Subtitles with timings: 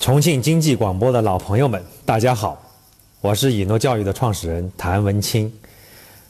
[0.00, 2.62] 重庆经济广播的老朋友们，大家好，
[3.20, 5.52] 我是以诺教育的创始人谭文清。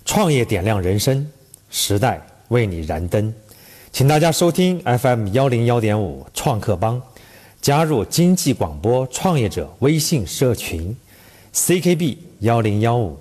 [0.06, 1.30] 创业点亮人生，
[1.68, 2.18] 时代
[2.48, 3.32] 为你燃灯，
[3.92, 7.00] 请大家收听 FM 幺零幺点五创客帮，
[7.60, 10.96] 加入经济广播创业者微信社群
[11.53, 13.19] CKB 幺零幺五，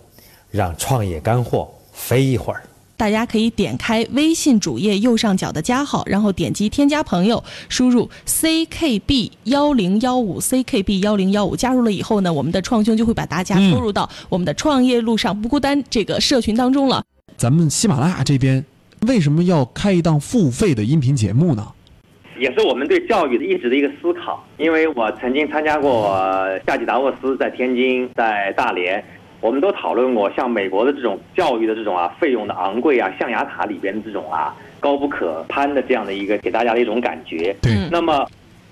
[0.49, 2.63] 让创业干货飞一会儿。
[2.97, 17.03] 大家可以点开微信主页右上角的加号，然后点击添加朋友，输入 ckb 幺零幺五 ckb 幺零幺五，加入了以后呢，我们的创兄就会把大家拖入到我们的创业路上不孤单这个社群当中了。
[17.37, 18.65] 咱们喜马拉雅这边
[19.07, 21.67] 为什么要开一档付费的音频节目呢？
[22.39, 26.15] 也是我们对教育的一直的一个思考，因为我曾经参加过
[26.65, 29.03] 夏季达沃斯，在天津，在大连。
[29.39, 37.55] 我们都讨论过，像美国的这种教育的这种啊，费用的昂贵啊，象牙塔里边的这种啊，高不可攀的这样的一个给大家的一种感觉。
[37.61, 37.71] 对。
[37.91, 38.27] 那么，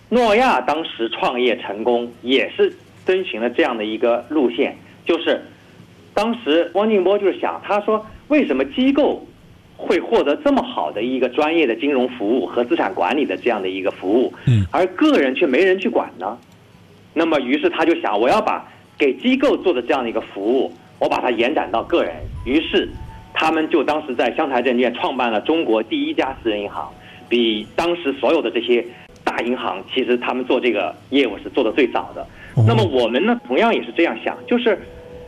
[0.09, 2.73] 诺亚当时创业成功，也是
[3.05, 4.75] 遵循了这样的一个路线，
[5.05, 5.39] 就是
[6.15, 9.23] 当时汪静波就是想，他说为什么机构
[9.77, 16.35] 会获得这么好的一个专业的金融服务和资产管理的这样的一个服务，嗯，而个人却没人去管呢？
[17.13, 18.67] 那么，于是他就想，我要把。
[18.97, 22.15] 给机构做的这样的一个服务，我把它延展到个人，
[22.45, 22.89] 于是
[23.33, 26.89] 他们就当时在湘财证券创办了中国第一家私人银行，
[27.27, 28.85] 比当时所有的这些
[29.23, 32.25] 大银行，其实他们做这个业务是做的最早的。
[32.65, 34.79] 那么我们呢，同样也是这样想，就是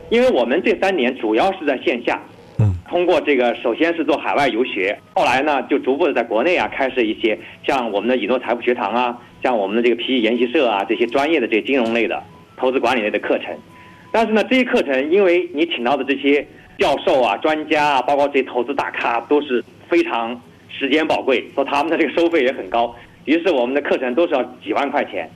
[0.08, 2.18] 因为我们这三年主要是在线下，
[2.58, 12.22] 嗯，通过这个首先是做海外游学，后来呢就逐步的在国内啊开设一些像我们的以诺财富学堂啊，像我们的这个 PE 研习社啊这些专业的这金融类的。
[12.58, 13.56] 投资管理类的课程，
[14.10, 16.46] 但是呢，这些课程因为你请到的这些
[16.78, 25.30] 教授啊、专家啊，包括这些投资大咖，都是非常时间宝贵，说他们的这个收费也很高，于是我们的课程都是要几万块钱。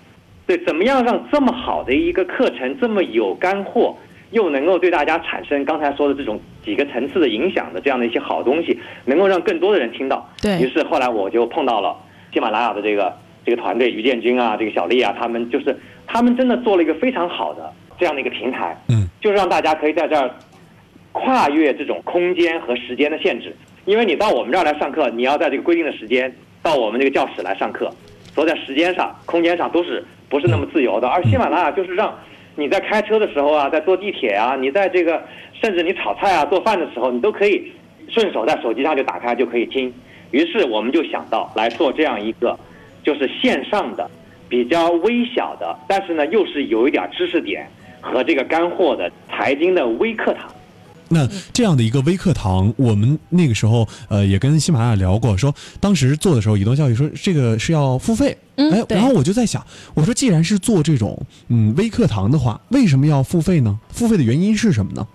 [0.47, 3.97] 对，怎么样让这么好的一个课程，这么有干货，
[4.31, 10.29] 又能够对大家产生刚才说的这种几个层次的影响的这样的一些好东西，能够让更多的人听到？
[10.41, 11.97] 对于是后来我就碰到了
[12.33, 15.79] 喜马拉雅的这个这个团队，于建军啊，这个小丽啊，他们就是。
[16.07, 20.31] 他们真的做了一个非常好的这样的一个平台，嗯，就是让大家可以在这儿
[21.13, 23.55] 跨越这种空间和时间的限制。
[23.85, 27.93] 因为你到我们这儿来上课，你要在这个规定的时间到我们这个教室来上课，
[28.35, 31.09] 所以在时间上、空间上都是不是那么自由的。
[31.09, 32.17] 而喜马拉雅就是让
[32.55, 35.23] 你在开车的时候啊，在坐地铁啊，你在这个
[35.61, 37.73] 甚至你炒菜啊、做饭的时候，你都可以
[38.09, 39.93] 顺手在手机上就打开就可以听。
[40.31, 42.59] 于是我们就想到来做这样一个，
[43.03, 44.09] 就是线上的。
[44.53, 47.67] 比较微小的，但是呢，又是有一点知识点
[48.03, 50.53] 和这个干货的财经的微课堂。
[51.09, 58.37] 那这样的一个微课堂，我们那个时候呃也跟喜马拉雅聊过，说当时做的时候，移动教育说这个是要付费。
[58.57, 59.65] 哎，然后我就在想，
[59.95, 61.19] 我说既然是做这种
[61.49, 63.79] 嗯微课堂的话，为什么要付费呢？
[63.89, 65.07] 付费的原因是什么呢？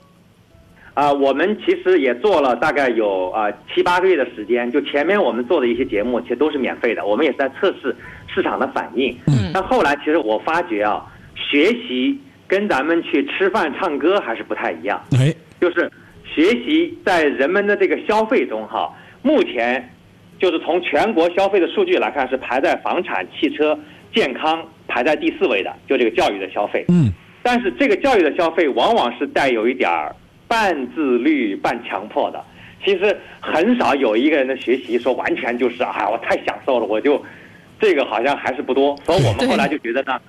[0.96, 7.96] 啊，我们其实也做了大概有啊七八个月的时间，就前面我们做的一些节目，其实都是免费的，我们也是在测试
[8.38, 9.18] 市场的反应。
[9.26, 9.50] 嗯。
[9.52, 11.04] 但后来其实我发觉啊，
[11.36, 12.16] 学习
[12.48, 15.04] 跟咱们去吃饭唱歌还是不太一样。
[15.20, 15.34] 哎。
[15.60, 15.92] 就是
[16.24, 18.94] 学习在人们的这个消费中哈，
[19.24, 19.92] 目前
[20.38, 23.76] 就是从全国消费的数据来看，是排在房产、汽车、
[24.14, 26.86] 健康排在第四位的，就这个教育的消费。
[26.90, 27.12] 嗯。
[27.42, 30.16] 但是这个教育的消费往往是带有一点儿。
[30.50, 32.42] 半自律半强迫的，
[32.82, 37.22] 其实很少有一个人的学习说完全就是啊，我太享受了，我就
[37.80, 38.96] 这个好像还是不多。
[39.06, 40.20] 所以我们后来就觉得呢，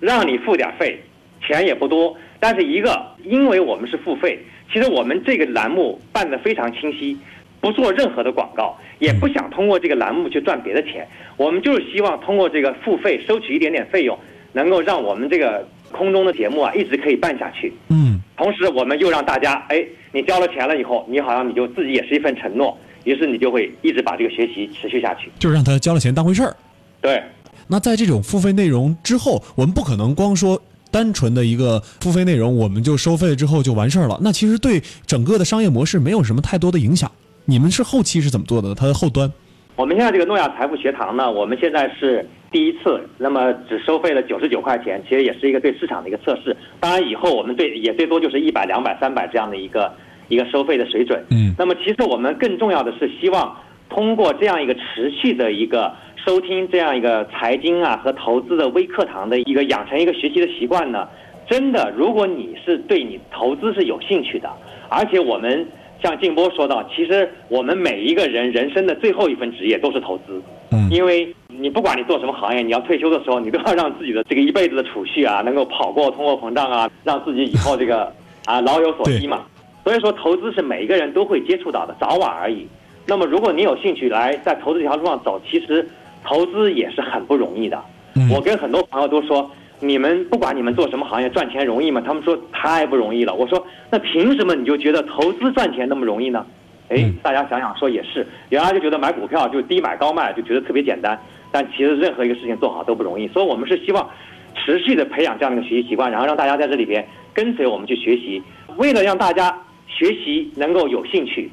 [0.00, 1.00] 让你付点费，
[1.46, 4.38] 钱也不多，但是一个，因为我们是付费，
[4.72, 7.16] 其实我们这个栏目办得非常清晰，
[7.60, 11.06] 不做任何的广告，也不想通过这个栏目去赚别的钱，
[11.36, 14.18] 我们就是希望通过这个付费收取一点点费用，
[14.52, 17.72] 能够让我们这个空中的节目啊一直可以办下去。
[17.88, 18.20] 嗯。
[18.36, 26.54] 同时，我们又让大家，哎，你交了钱了以后，你好像你就自己也是一份承诺，于是你就会一直把这个学习持续下去，就是让他交了钱当回事儿。
[27.00, 27.22] 对。
[27.68, 34.18] 那在这种付费内容之后，我们不可能光说单纯的一个付费内容，我们就收费之后就完事儿了。
[34.22, 37.10] 那其实对整个的商业模式没有什么太多的影响。
[37.44, 38.74] 你们是后期是怎么做的？
[38.74, 39.30] 它的后端？
[39.76, 46.56] 我们现在这个诺亚财富学堂呢，我们现在是第一次，那么只收费了九十九块钱，其实也是一个对市场的一个测试。
[46.80, 49.92] 当然，以后我们对也最多就是一百、两百、三百这样的一个
[50.28, 51.22] 一个收费的水准。
[51.30, 51.54] 嗯。
[51.58, 53.54] 那么，其实我们更重要的是希望
[53.90, 55.92] 通过这样一个持续的一个
[56.26, 61.08] 收听这样一个财经啊和投资的微课堂的一个养成一个学习的习惯呢，
[61.48, 64.50] 真的，如果你是对你投资是有兴趣的，
[64.90, 65.64] 而且我们。
[66.02, 70.42] 像静波说到，其实我们每一个人人生的最后一份职业都是投资。
[70.70, 70.86] 嗯。
[70.86, 78.12] 嗯因为你不管你做什么行业，你要退休的时候，你都要让自己的这个一辈子的储蓄啊，能够跑过通货膨胀啊，让自己以后这个
[78.44, 79.46] 啊老有所依嘛。
[79.82, 82.66] 所以说，投资是每一个人都会接触到的，早晚而已。
[83.06, 85.88] 那么，如果你有兴趣来在投资这条路上走，其实
[86.26, 87.80] 投资也是很不容易的。
[88.14, 92.02] 嗯我跟很多朋友都说，你们不管你们做什么行业，赚钱容易吗？
[92.04, 93.34] 他们说太不容易了。
[93.34, 96.44] 我说那凭什么你就觉得投资赚钱那么容易呢？
[96.88, 101.18] 哎嗯，大家想想说也是，原来就觉得买股票就低买高卖就觉得特别简单，
[101.50, 103.28] 但其实任何一个事情做好都不容易。
[103.28, 104.08] 所以我们是希望
[104.54, 108.42] 持续的培养这样的一个学习习惯，然后让大家在这里边跟随我们去学习，
[108.76, 109.54] 为了让大家
[109.88, 111.50] 学习能够有兴趣，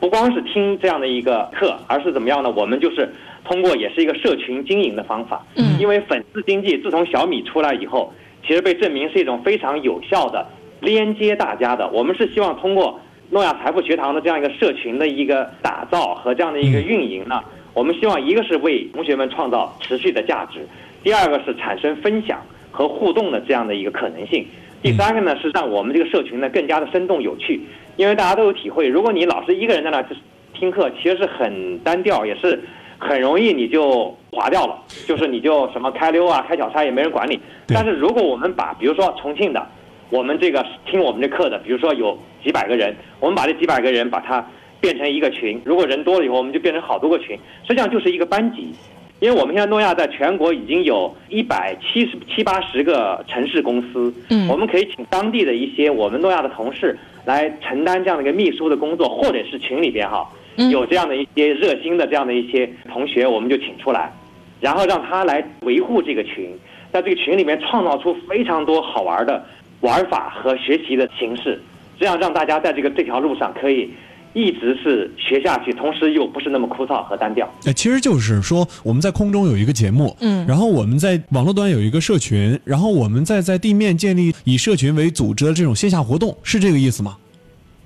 [0.00, 2.50] 不光是听这样的一个课，而是怎么样呢？
[2.50, 3.12] 我们就是
[3.44, 8.12] 通过也是一个社群经营的方法，嗯因为粉丝经济自从小米出来以后，
[8.46, 10.46] 其实被证明是一种非常有效的
[10.80, 11.88] 连接大家的。
[11.88, 13.00] 我们是希望通过
[13.30, 17.42] 诺亚财富学堂的这样一个社群的一个打造和这样的一个运营呢，
[17.74, 20.60] 我们希望一个是为同学们创造持续的价值，
[21.02, 22.40] 第二个是产生分享
[22.70, 24.46] 和互动的这样的一个可能性。
[24.82, 27.60] 第三个呢是让我们这个社群呢更加的生动有趣，
[27.96, 30.06] 因为大家都有体会，如果你老是一个人在那儿
[30.52, 32.60] 听课，其实是很单调，也是
[33.02, 37.38] 很容易你就划掉了，就是你就什么开溜啊、开小差也没人管你。
[37.66, 39.66] 但是如果我们把比如说重庆的，
[40.08, 44.46] 我们这个听我们这课的，比如说有几百个人，我们把这几百个人把它
[44.80, 48.72] 变成一个群，如果人多了以后，我们就变成好多个群，实际上就是一个班级。
[49.20, 64.12] 因为我们现在诺亚在全国已经有一百七十七八十个城市公司，嗯我们可以请当地的一些我们诺亚的同事来承担这样的一个秘书的工作，或者是群里边哈嗯有这样的一些热心的这样的一些同学，我们就请出来，
[64.60, 66.50] 然后让他来维护这个群，
[66.92, 69.44] 在这个群里面创造出非常多好玩的
[69.80, 71.60] 玩法和学习的形式，
[71.98, 73.90] 这样让大家在这个这条路上可以
[74.34, 77.46] 一直是学下去，同时又不是那么枯燥和单调。
[77.66, 87.16] 哎，其实就是说我们在空中有一个节目，嗯然后我们在网络端有一个社群，然后我们再在地面建立以社群为组织的这种线下活动，是这个意思吗？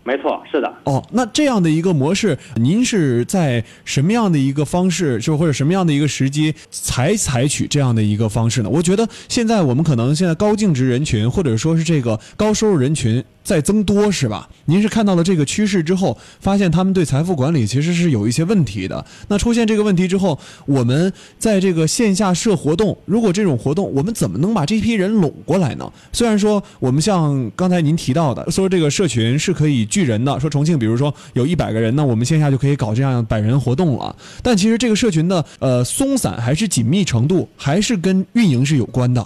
[0.06, 0.72] 没错，是的。
[0.84, 8.70] 哦，那这样的一个模式，您是在什么样的一个方式，就或者什么样的一个时机才采取这样的一个方式呢？
[8.70, 14.48] 我觉得现在我们可能现在高净值人群，或者说是这个高收入人群在增多，是吧？
[14.64, 19.06] 您是看到了这个趋势之后，发现他们对财富管理其实是有一些问题的。
[19.28, 25.90] 那出现这个问题之后，我们在这个线下设活动，如果这种活动，我们怎么能把这批人拢过来呢？
[26.12, 34.16] 虽然说我们像刚才您提到的，说这个社群是可以聚人的，说重庆比如说有一百个人，那我们线下就可以搞这样百人活动了。
[34.42, 39.24] 但其实这个社群的呃松散还是紧密程度，还是跟运营是有关的。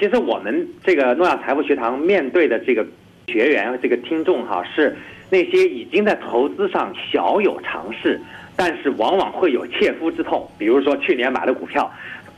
[0.00, 2.84] 其实我们这个诺亚财富学堂面对的这个
[3.26, 4.96] 学员、这个听众哈，是
[5.30, 8.20] 那些已经在投资上小有尝试，
[8.56, 10.48] 但是往往会有切肤之痛。
[10.58, 11.90] 比如说去年买了股票，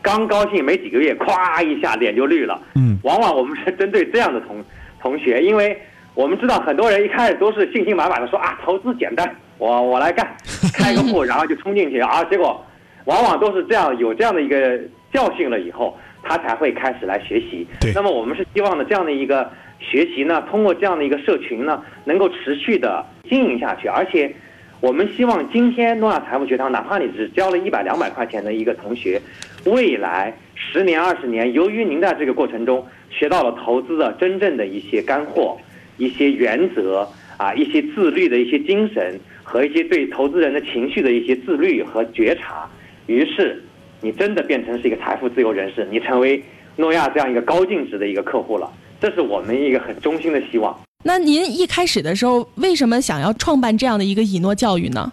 [0.02, 2.60] 刚高兴没几个月，咵一下脸就绿了。
[2.76, 4.64] 嗯往往我们是针对这样的同
[5.00, 5.76] 同学，因为
[6.14, 9.28] 我们知道很多人一开始都是信心满满的说啊，投资简单，
[9.58, 10.26] 我我来干，
[10.72, 12.64] 开个户，然后就冲进去啊，结果
[13.04, 14.78] 往往都是这样，有这样的一个
[15.12, 17.66] 教训了以后，他才会开始来学习。
[17.80, 19.50] 对那么我们是希望呢，这样的一个
[19.90, 24.34] 学习呢，通过这样的一个社群呢，能够持续的经营下去，而且。
[24.80, 29.18] 我们希望今天诺亚财富学堂，哪怕你只交了一百两百块钱的一个同学，
[29.64, 35.56] 未来十年二十年，由于您在这个过程中学到了投资的真正的一些干货、
[35.96, 42.68] 一些原则啊，一些自律的一些精神和一些对投资人的情绪的一些自律和觉察，
[43.06, 43.62] 于是
[44.02, 46.42] 你真的变成是一个财富自由人士，你成为
[46.76, 48.70] 诺亚这样一个高净值的一个客户了，
[49.04, 50.74] 这是我们一个很衷心的希望。
[51.02, 55.12] 那您一开始的时候，为什么想要创办这样的一个以诺教育呢？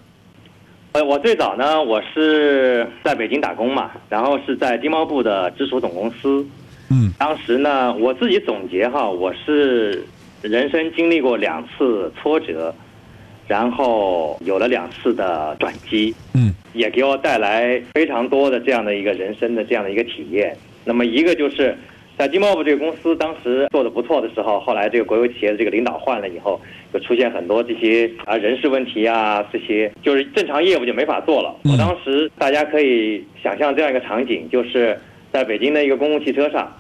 [0.94, 6.48] 呃，我最早呢，我是在北京打工嘛，然后是在经贸部的直属总公司。
[6.90, 10.06] 嗯当时呢，我自己总结哈，我是
[10.42, 12.74] 人生经历过两次挫折，
[13.46, 20.56] 然后有了两次的转机，嗯也给我带来非常多的这样的一个人生的这样的一个体验。
[20.86, 21.78] 那么一个就是
[22.18, 26.62] 在经贸部这个公司当时做的不错的时候，后来这个国有企业的这个领导换了以后，
[26.94, 31.56] 就出现很多这些啊人事问题啊，这些就是正常业务就没法做了。
[31.63, 34.96] 嗯我当时大家可以想象这样一个场景，就是
[35.32, 36.72] 在北京的一个公共汽车上，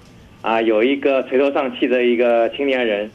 [0.41, 3.09] 啊有一个垂头丧气的一个青年人，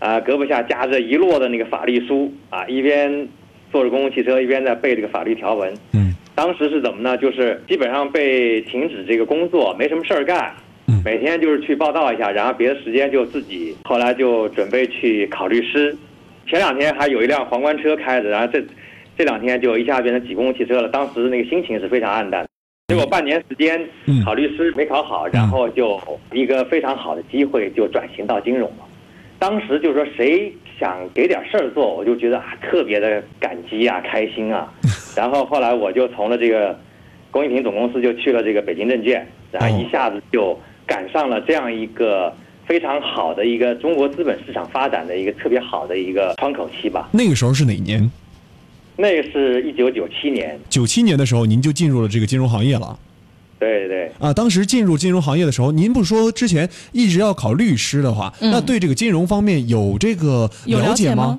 [0.00, 3.28] 啊胳膊下夹着一摞的那个法律书啊，一边
[3.70, 5.72] 坐着公共汽车一边在背这个法律条文。
[5.92, 7.18] 嗯当时是怎么呢？
[7.18, 10.69] 就是基本上被停止这个工作，没什么事儿干，嗯
[11.04, 13.76] 每天就是去报道一下，然后别的时间就自己。
[13.84, 15.96] 后来就准备去考律师，
[16.46, 18.62] 前两天还有一辆皇冠车开着，然后这
[19.16, 20.88] 这两天就一下变成挤公共汽车了。
[20.88, 22.46] 当时那个心情是非常暗淡。
[22.88, 26.00] 结果半年时间嗯考律师没考好，然后就
[26.32, 28.84] 一个非常好的机会就转型到金融了。
[29.38, 34.72] 当时就说谁想给点事儿做，我就觉得啊特别的感激啊，开心啊。
[35.16, 36.78] 然后后来我就从了这个
[37.30, 40.58] 工艺品总公司就去了这个北京证券，然后一下子就
[40.90, 42.34] 赶上了这样一个
[42.66, 47.08] 非常好的一个中国资本市场发展的一个特别好的一个窗口期吧。
[47.12, 48.10] 那个时候是哪年？
[48.96, 52.98] 那个是一九九七年，九七年的时候，您就进入了这个金融行业了
[53.60, 54.10] 对对。
[54.18, 54.34] 啊。
[54.34, 61.38] 当时进入金融行业的时候，您不说之前一直要考律师的话，嗯那对这个金融方面有这个了解解吗？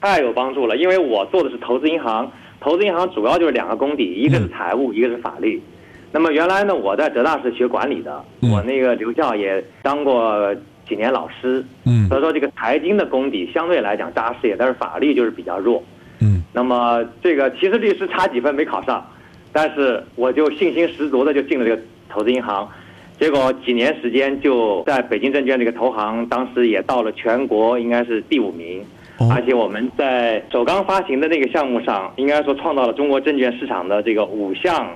[0.00, 5.62] 太有帮助了，因为我做的是投资银行，投资银行主要就是两个功底，一个是财务，一个是法律。
[6.10, 8.50] 那么原来呢，我在浙大是学管理的，嗯。
[8.50, 10.54] 我那个留校也当过
[10.88, 12.08] 几年老师，嗯。
[12.08, 15.82] 所以说这个财经的功底相对来讲扎实一点，但是法律就是比较弱。
[16.20, 16.42] 嗯。
[16.52, 19.06] 那么这个其实律师差几分没考上，
[19.52, 22.66] 但是我就信心十足的就进了这个投资银行，
[23.20, 28.82] 结果几年时间就在北京证券这个投行，当时也到了全国应该是第五名。
[29.18, 29.28] 哦。
[29.30, 34.88] 而且我们在首钢发行的那个项目上，应该说创造了中国证券市场的这个五项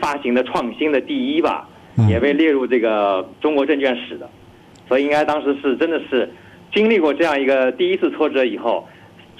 [0.00, 4.28] 发行的创新的第一吧，嗯也被列入这个中国证券史的。
[4.88, 6.28] 所以应该当时是真的是
[6.74, 8.88] 经历过这样一个第一次挫折以后，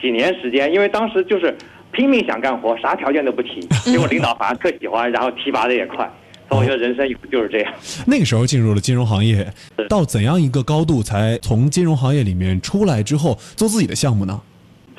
[0.00, 1.56] 几年时间，因为当时就是
[1.90, 6.08] 拼命想干活，啥条件都不提， 结果领导反而特喜欢，然后提拔的也快。
[6.48, 7.72] 所以我觉得人生就是这样。
[8.06, 9.46] 那个时候进入了金融行业，
[9.88, 14.40] 到怎样一个高度才从金融行业里面出来之后做自己的项目呢？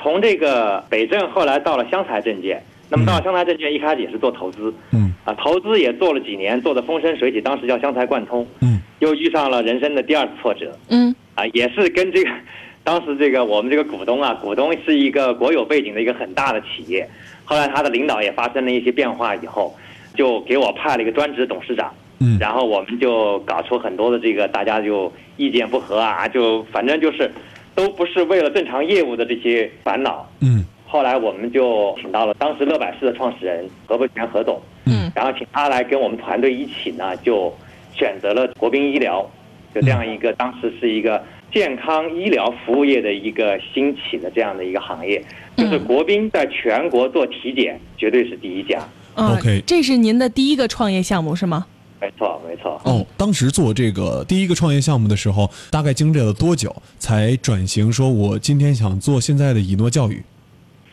[0.02, 5.14] 从这个北证后来到了湘财证券，那么到湘财证券一开始也是做投资，嗯。
[5.24, 8.82] 啊，投资也做了几年，做的风生水起，当时叫湘财贯通，嗯。
[9.00, 11.16] 又遇上了人生的第二次挫折，嗯。
[11.34, 12.30] 啊，也是跟这个
[12.84, 17.10] 当时这个我们这个股东啊，股东是一个国有背景的一个很大的企业，
[17.46, 19.74] 后来他的领导也发生了一些变化以后，
[20.14, 22.38] 就给我派了一个专职董事长，嗯。
[22.42, 27.32] 然后我们就搞出很多的这个大家就意见不合啊，就反正就是
[27.74, 30.30] 都不是为了正常业务的这些烦恼。
[30.42, 30.61] 嗯
[30.92, 37.50] 后来我们就请到了当时乐百氏的创始人何伯权何总，嗯然后请他来跟我们团队一起呢，就
[37.96, 39.26] 选择了国宾医疗，
[39.74, 45.24] 就这样一个当时是一个健康医疗服务业的一个兴起的这样的一个行业，
[45.56, 48.78] 就是嗯国宾在全国做体检绝对是第一家，
[49.16, 51.66] 嗯 OK 这是您的第一个创业项目是吗？
[52.02, 52.82] 没错没错。
[52.84, 57.90] 哦，当时做这个第一个创业项目的时候，大概经历了多久才转型？
[57.90, 60.22] 说我今天想做现在的以诺教育。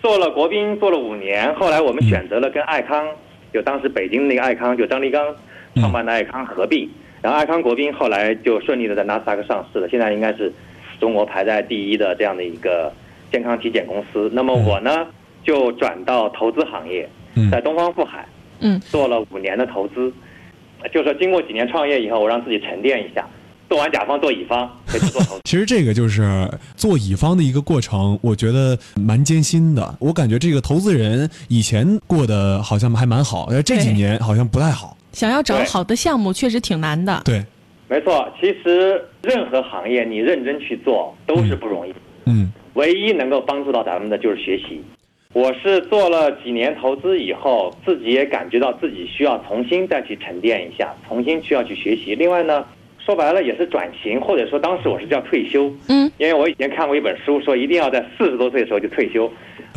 [0.00, 3.06] 做了国宾做了五年，后来我们选择了跟爱康，
[3.52, 5.34] 就当时北京那个爱康，就张立刚
[5.74, 6.88] 创办的爱康合并，
[7.20, 10.52] 然后爱康国宾后来就顺利的在纳斯达克上市了，现在应该是
[11.00, 12.92] 中国排在第一的这样的一个
[13.32, 14.30] 健康体检公司。
[14.32, 15.06] 那么我呢
[15.42, 17.50] 就转到投资行业，嗯。
[17.50, 18.24] 在东方富海
[18.60, 18.78] 嗯。
[18.80, 20.12] 做了五年的投资，
[20.92, 23.26] 就说经过几年创业以后，我让自己沉淀一下，
[23.68, 25.42] 做完甲方做乙方，可以去做投资。
[25.44, 29.96] 其实这个就是做乙方的一个过程，我觉得蛮艰辛的。
[30.00, 34.96] 我感觉这个投资人以前过得好像还蛮好，呃，这几年好像不太好。
[35.12, 37.20] 想要找好的项目确实挺难的。
[37.24, 37.44] 对，
[37.88, 41.92] 没错，其实任何行业你认真去做都是不容易。
[42.26, 44.80] 嗯唯一能够帮助到咱们的就是学习。
[45.32, 52.14] 我是做了几年投资以后，自己也感觉到自己需要重新再去沉淀一下，重新需要去学习。
[52.14, 52.64] 另外呢，
[53.08, 59.32] 说白了也是转型，或者说当时我是叫退休，嗯因为我以前看过一本书，说一定要在四十多岁的时候就退休。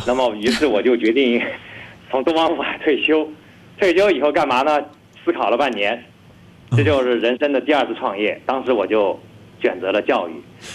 [0.05, 1.41] 那么于是我就决定
[2.11, 3.25] 从东方富海退休。
[3.79, 4.83] 退休以后干嘛呢？
[5.23, 6.03] 思考了半年，
[6.71, 8.37] 这就是人生的第二次创业。
[8.45, 9.17] 当时我就
[9.61, 10.33] 选择了教育。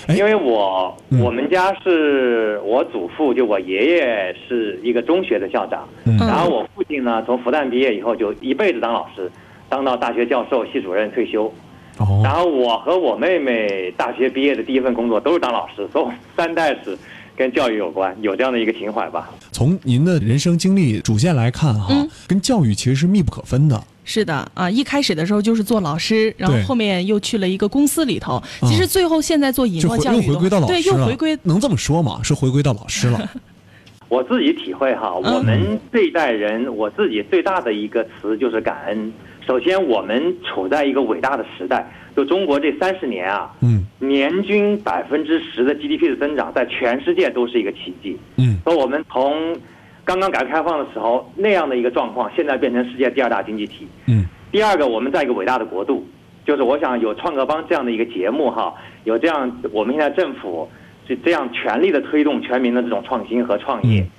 [0.08, 9.30] 哎因为我嗯我们家是我祖父，就我爷爷是一个中学的校长，嗯然后我父亲呢从复旦毕业以后就一辈子当老师，
[9.68, 11.52] 当到大学教授、系主任退休。
[11.98, 16.96] 然哦，后我和我妹妹大学毕业的第一份工作都是当老师，所以三代是
[17.34, 19.30] 跟教育有关，有这样的一个情怀吧。
[19.50, 23.82] 从您的人生经历主线来看哈，嗯跟教育其实是密不可分的。
[24.04, 28.40] 是的啊，一开始的时候就是做老师，然后后面又去了一个公司里头。
[28.60, 32.20] 其实最后现在做以就回又诺教育又回归到老，师了，又回归能这么说吗？
[32.22, 33.28] 是回归到老师了。
[34.08, 39.12] 我自己体会哈，嗯我们这一代人，我自己最大的一个词就是感恩。
[39.46, 48.18] 首先，我们处在一个伟大的时代，就中国这三十年啊，嗯年均百分之十的 GDP 的增长，在全世界都是一个奇迹。
[48.36, 49.56] 嗯所以我们从
[50.04, 53.86] 刚刚改革开放的时候那样的一个状况，现在变成世界第二大经济体。
[54.06, 56.04] 嗯第二个，我们在一个伟大的国度，
[56.44, 58.74] 就是我想有创客帮这样的一个节目哈，
[59.04, 60.68] 有这样我们现在政府
[61.06, 64.00] 是这样全力的推动全民的这种创新和创业。
[64.00, 64.10] 嗯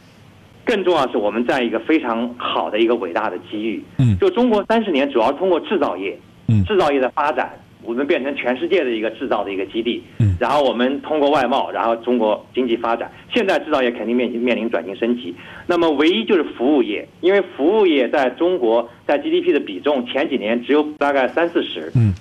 [0.68, 3.82] 更重要的是我们在一个非常好的一个伟大的机遇。
[3.98, 6.20] 嗯就中国三十年主要通过制造业，
[6.50, 10.04] 嗯制造业的发展，我们变成全世界的一个制造的一个基地。
[10.20, 13.12] 嗯然后我们通过外贸，然后中国经济发展。
[13.34, 15.34] 现在制造业肯定面面临转型升级。
[15.66, 21.92] 那么唯一就是服务业，因为服务业在中国在 GDP 的比重前几年只有大概三四十。
[21.96, 22.14] 嗯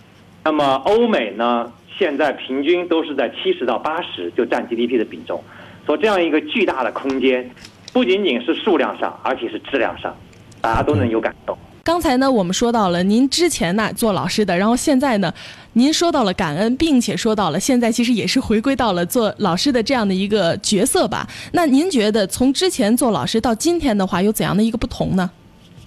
[0.44, 5.42] 那么欧美呢，现在平均都是在七十到八十就占 GDP 的比重，
[5.84, 7.50] 所以这样一个巨大的空间，
[7.96, 10.14] 不仅仅是数量上，而且是质量上，
[10.60, 11.56] 大家都能有感动。
[11.82, 15.32] 刚才呢，我们说到了您之前呢做老师的，然后现在呢，
[15.72, 21.26] 您说到了感恩，并且说到了现在其实也是回归到了做老师的这样的一个角色吧。
[21.54, 25.30] 那您觉得从之前做老师到今天的话，有怎样的一个不同呢？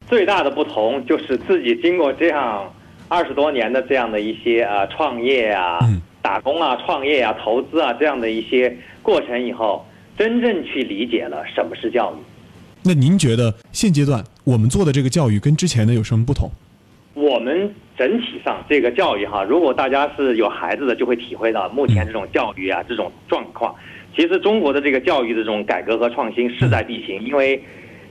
[0.08, 2.74] 最大的不同就是自己经过这样
[3.08, 9.86] 二十多年的这样的一些呃创业啊、嗯打工啊、创业啊、投资啊这样的一些过程以后，
[10.20, 12.18] 真正去理解了什么是教育。
[12.84, 16.52] 那您觉得现阶段我们做的这个教育跟之前的有什么不同？
[17.14, 23.74] 我们整体上这个教育哈，如果大家是有孩子的，就会体会到目前这种教育啊这种状况。
[24.14, 27.62] 其实中国的这个教育的这种改革和创新势在必行，因为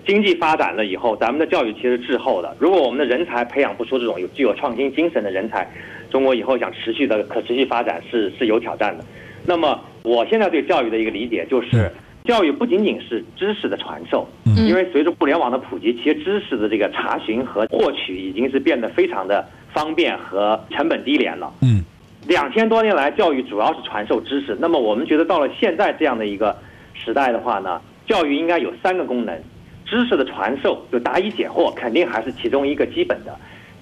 [0.07, 2.57] 经济发展了以后，咱们的教育其实滞后的。
[2.59, 5.69] 如果我们的人才培养不出这种有具有创新精神的人才，
[6.11, 9.05] 中国以后想持续的可持续发展是是有挑战的。
[9.45, 11.91] 那么我现在对教育的一个理解就是，
[12.25, 21.53] 教育不仅仅是知识的传授，嗯因为随着互联网的普及，其实知识的这个查询和获取已经是变得非常的方便和成本低廉了。
[21.61, 21.85] 嗯
[22.27, 24.57] 两千多年来，教育主要是传授知识。
[24.59, 26.57] 那么我们觉得到了现在这样的一个
[26.93, 29.39] 时代的话呢，教育应该有三个功能：
[29.87, 33.33] 知识的传授，就答疑解惑，肯定还是其中一个基本的；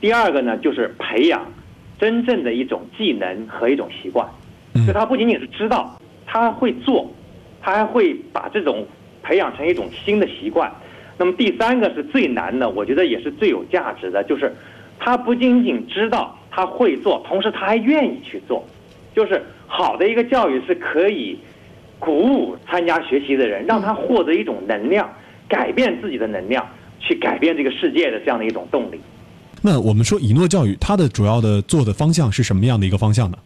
[0.01, 1.45] 第二个呢，就是培养
[1.99, 4.29] 真正的一种技能和一种习惯。
[4.75, 7.11] 嗯就他不仅仅是知道，他会做，
[7.63, 8.87] 他还会把这种
[9.23, 10.71] 培养成一种新的习惯。
[11.17, 14.55] 那么第三个是最难的，我觉得也是最有价值的，就是
[14.99, 18.63] 他不仅仅知道，他会做，同时他还愿意去做。
[19.15, 21.39] 就是好的一个教育是可以
[21.99, 25.11] 鼓舞参加学习的人，让他获得一种能量，
[25.49, 26.67] 改变自己的能量，
[27.01, 29.01] 去改变这个世界的这样的一种动力。
[29.63, 33.39] 那我们说以诺教育，它的主要的做的方向是什么样的一个方向呢？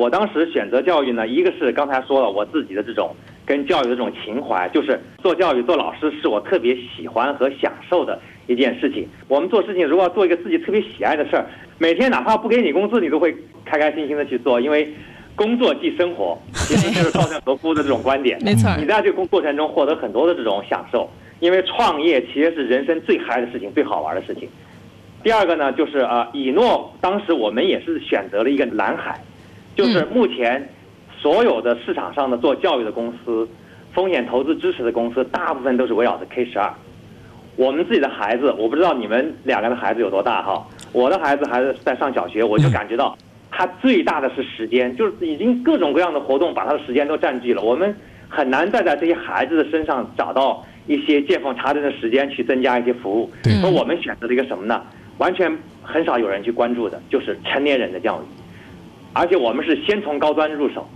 [0.00, 9.06] 我当时选择教育呢，一个是刚才说了我自己的这种跟教育的这种情怀，就是做教育做老师是我特别喜欢和享受的一件事情。
[9.28, 11.44] 我们做事情如果要做一个自己特别喜爱的事儿，
[11.76, 14.90] 每天哪怕不给你工资，你都会开开心心的去做，因为
[15.36, 18.38] 工作即生活， 其实就是稻盛和夫的这种观点。
[18.42, 21.06] 没错你在这个过程中获得很多的这种享受，
[21.40, 24.48] 因为创业其实是人生最嗨的事情，最好玩的事情。
[25.22, 29.20] 第二个呢，就是啊，以诺当时我们也是选择了一个蓝海，
[29.76, 30.68] 就是目前
[31.18, 33.48] 所有的市场上的做教育的公司、
[33.92, 36.72] 风险投资支持的公司，大部分都是围绕着 K 十二。
[37.56, 43.16] 我们自己的孩子，我不知道你们两个的孩子有多大哈，我的孩子还是在上小学，我就 感觉到
[43.50, 47.94] 他最大的是时间，就是已经各种各样的活动把他的时间都占据了，我们
[48.28, 53.30] 很难再在这些孩子的身上找到一些见缝插针的时间去增加一些服务。
[53.42, 54.82] 对所以我们选择了一个什么呢？
[55.18, 58.24] 完全很少有人去关注的，就是成年人的教育，
[59.12, 60.88] 而且我们是先从高端入手，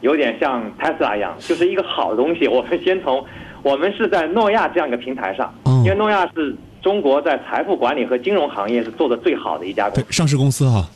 [0.00, 2.46] 有点像 Tesla 一样，就是一个好的东西。
[2.46, 3.24] 我们先从，
[3.62, 10.02] 我们是在诺亚这样一个平台上，哦因为诺亚是中国在财富管理和金融行业是做的最好的一家公司，。
[10.02, 10.88] 对上市公司哈，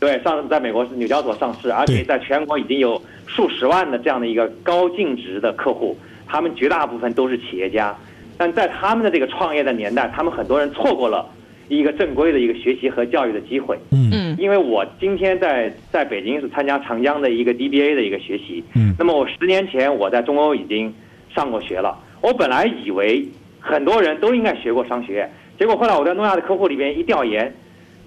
[0.00, 7.96] 对，上次在美国是纽交所上市，而且在全国已经有数十万的这样的一个高净值的客户，他们绝大部分都是企业家，
[8.36, 11.24] 但在他们的这个创业的年代，他们很多人错过了
[11.68, 13.78] 一个正规的一个学习和教育的机会。
[13.90, 14.10] 嗯。
[14.12, 14.36] 嗯。
[14.38, 18.94] 因为我今天在在北京是参加长江的一个 DBA 的一个学习，嗯。
[18.98, 20.92] 那么我十年前我在中欧已经
[21.34, 23.26] 上过学了，我本来以为
[23.60, 27.52] 很多人都应该学过商学院，结果后来我在诺亚的客户里边一调研，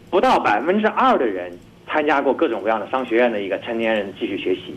[0.09, 1.51] 不到百分之二的人
[1.87, 4.75] 参加过各种各样的商学院的一个成年人继续学习，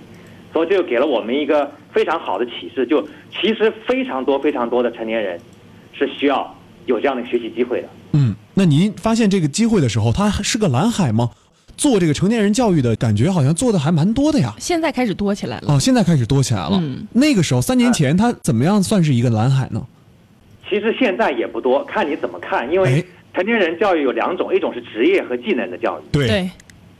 [0.53, 5.38] 所以这就给了我们一个非常好的启示，就其实非常多非常多的成年人
[5.92, 6.55] 是需要
[6.87, 7.88] 有这样的学习机会的。
[8.53, 11.31] 嗯，那您发现这个机会的时候，它是个蓝海吗？
[11.75, 14.55] 做这个成年人教育的感觉好像做的还蛮多的呀。
[14.59, 15.75] 现在开始多起来了。
[15.75, 16.79] 哦，现在开始多起来了。
[16.81, 19.85] 嗯那个时候三年前，它怎么样算是一个蓝海呢？
[20.69, 22.71] 其实现在也不多，看你怎么看。
[22.71, 26.51] 因为哎成年人教育有两种，一种是职业和技能的教育，对对，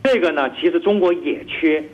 [0.05, 1.85] 这个呢，其实中国也缺。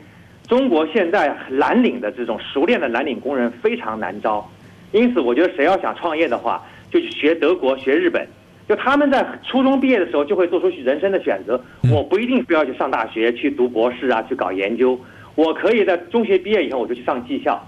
[0.47, 4.49] 中国现在蓝领的这种熟练的蓝领工人非常难招，
[4.93, 8.25] 因此我觉得谁要想创业的话，就去学德国、学日本。
[8.69, 14.97] 就他们在初中毕业的时候就会做出人生的选择，嗯我不一定非要去上大学去读博士啊，去搞研究，
[15.33, 17.59] 我可以在中学毕业以后我就去上技校，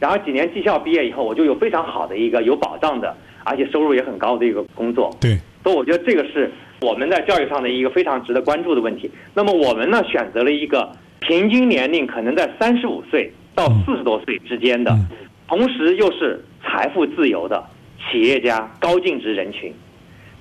[0.00, 3.14] 然后几年技校毕业以后，我就有非常好的一个有保障的，
[3.44, 5.14] 而且收入也很高的一个工作。
[5.20, 9.10] 对，所以我觉得这个是我们在教育上的一个非常值得关注的问题。
[9.34, 10.90] 那么我们呢，选择了一个
[11.20, 15.06] 平均年龄可能在三十五岁到四十多岁之间的，嗯
[15.48, 17.62] 同时又是财富自由的
[18.10, 19.70] 企业家、高净值人群。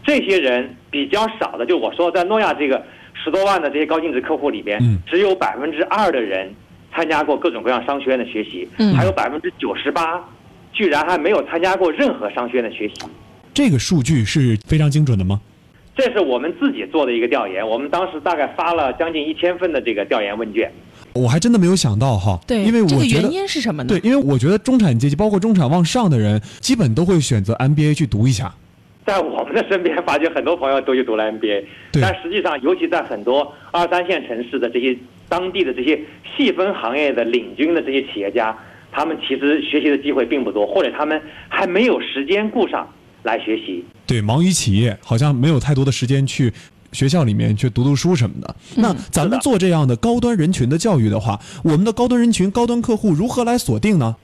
[0.06, 2.84] 这些人比较少的，就我说在诺亚这个
[3.24, 6.54] 十多万的这些高净值客户里边，嗯只有百分之二的人
[6.94, 10.24] 参加过各种各样商学院的学习，嗯还有百分之九十八
[10.72, 12.96] 居然还没有参加过任何商学院的学习。
[13.54, 15.42] 这个数据是非常精准的吗？
[15.98, 20.70] 这是我们自己做的一个调研，我们当时大概发了将近一千份的这个调研问卷。
[21.14, 23.88] 我还真的没有想到哈，对，因为我这个觉得原因是什么呢？
[23.88, 28.54] 对，因为我觉得中产阶级，包括中产往上的人，基本都会选择 MBA 去读一下。
[29.06, 31.64] 在我们的身边，发觉很多朋友都去读了 MBA，
[32.02, 34.98] 但实际上，尤其在很多二三线城市的这些
[35.30, 36.00] 当地的这些
[36.36, 38.58] 细分行业的领军的这些企业家，
[38.92, 42.88] 他们其实学习的机会并不多，或者他们还没有时间顾上
[43.22, 43.86] 来学习。
[44.08, 46.52] 对，忙于企业，好像没有太多的时间去
[46.92, 48.56] 学校里面去读读书什么的。
[48.78, 54.16] 那咱们做这样的高端人群的教育的话，我们的高端人群、高端客户如何来锁定呢？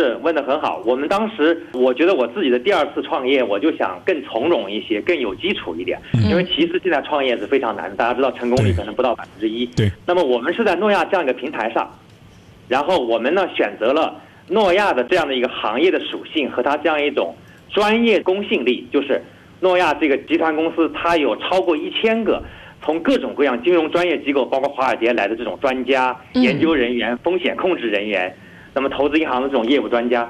[0.00, 0.82] 是问得很好。
[0.86, 6.00] 我们当时，我觉得我自己的第二次创业，我就想更从容一些，更有基础一点。
[6.28, 9.66] 因为其实现在创业是非常难的，大家知道成功率可能不到百分之一。
[9.66, 9.90] 对。
[10.06, 11.90] 那么我们是在诺亚这样一个平台上，
[12.66, 17.34] 然后我们呢选择了诺亚的这样的一个行业的属性和它这样一种
[17.68, 19.22] 专业公信力，就是
[19.60, 22.42] 诺亚这个集团公司，它有超过一千个。
[22.82, 28.34] 从各种各样金融专业机构，包括华尔街来的这种专家、嗯研究人员、风险控制人员，
[28.74, 30.28] 那么投资银行的这种业务专家，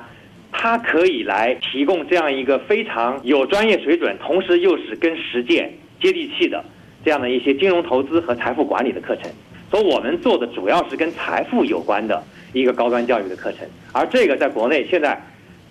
[0.51, 6.65] 他可以来提供这样一个非常有专业水准，同时又是跟实践接地气的
[7.05, 9.31] 这样的一些金融投资和财富管理的课程。
[9.71, 12.21] 所以我们做的主要是跟财富有关的
[12.53, 13.61] 一个高端教育的课程，
[13.93, 15.17] 而这个在国内现在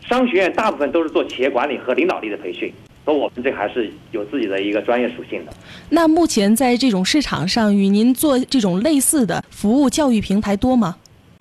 [0.07, 2.71] 商学院大部分都是做企业管理和领导力的培训，
[3.03, 5.51] 所以我们这还是有自己的一个专业属性的。
[5.89, 10.95] 那目前在这种市场上，与您做这种类似的服务教育平台多吗？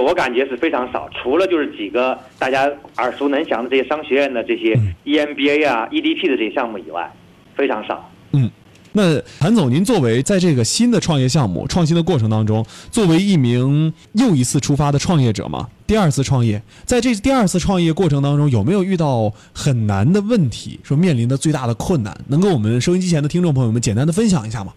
[0.04, 4.72] 我感觉是非常少，除了就是几个大家耳熟能详的这些商学院的这些
[5.04, 7.12] EMBA 啊、EDP 的这些项目以外，
[7.56, 8.08] 非常少。
[8.30, 8.48] 嗯，
[8.92, 20.78] 那谭总，您作为在这个新的创业项目创新的过程当中，作为一名又一次出发的创业者嘛，第二次创业，在这第二次创业过程当中，有没有遇到很难的问题？
[20.84, 24.72] 说面临的最大的困难，能跟我们收音机前的听众朋友们简单的分享一下吗？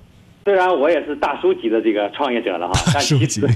[0.46, 3.48] 虽然我也是大叔级的这个创业者了哈，但书籍其实，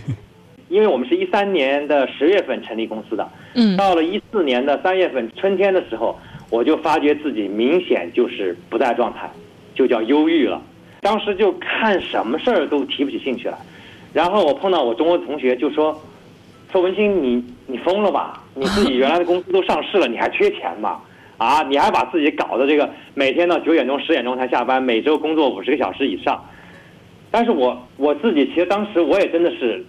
[0.68, 6.18] 因为我们是一三年的十月份成立公司的，嗯到了一四年的三月份春天的时候，
[6.50, 9.30] 我就发觉自己明显就是不在状态，
[9.76, 10.62] 就叫忧郁了。
[11.02, 13.58] 当时就看什么事儿都提不起兴趣来，
[14.12, 16.02] 然后我碰到我中国的同学就说
[16.72, 18.42] ：“说文清，你你疯了吧？
[18.56, 21.00] 你自己原来的公司都上市了，你还缺钱吗？
[21.38, 26.44] 啊，你还把自己搞得这个每天到九点钟十点钟才下班，每周工作五十个小时以上。”
[27.30, 29.86] 但是我我自己其实当时我也真的是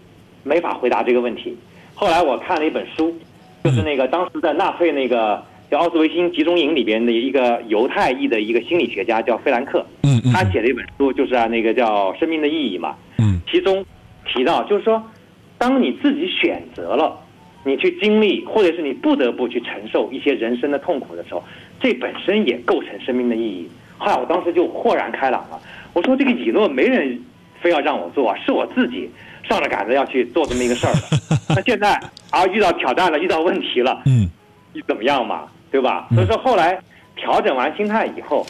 [0.47, 1.57] 没法回答这个问题。
[1.95, 3.13] 后来我看了一本书，
[3.65, 12.95] 就是那个当时在纳粹那个叫奥斯维辛集中营里边的一个犹太裔的一个心理学家叫费兰克，嗯嗯他写了一本书，就是啊那个叫《生命的意义》嘛。
[13.19, 13.85] 嗯其中
[14.27, 15.03] 提到就是说，
[15.59, 17.19] 当你自己选择了
[17.65, 21.43] 你去经历，或者是你不得不去承受一些人生的痛苦的时候，
[21.81, 23.69] 这本身也构成生命的意义。
[23.99, 25.59] 后来我当时就豁然开朗了，
[25.95, 27.19] 我说这个理论没人
[27.61, 29.09] 非要让我做啊，是我自己
[29.49, 31.01] 上了杆子要去做这么一个事儿的。
[31.55, 31.99] 那现在
[32.31, 34.29] 啊遇到挑战了，遇到问题了，嗯
[34.73, 36.09] 你怎么样嘛，对吧？
[36.15, 36.79] 所以说后来
[37.17, 38.47] 调整完心态以后，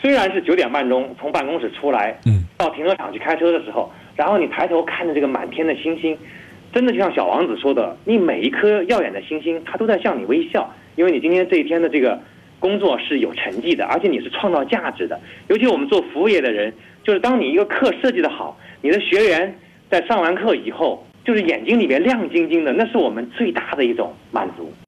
[0.00, 6.16] 虽然是九点半钟从办公室出来，嗯，到停车场去开车的时候，然后你抬头看着这个满天的星星，
[6.72, 12.20] 真的就像小王子说的，你每一颗耀眼的星星，它都在向你微笑，因为你今天这一天的这个
[12.60, 15.18] 工作是有成绩的，而且你是创造价值的。
[15.48, 19.58] 尤其我们做服务业的人，就是当你一个课设计的好，你的学员
[19.90, 24.72] 在上完课以后，就是眼睛里面亮晶晶的，那是我们最大的一种满足。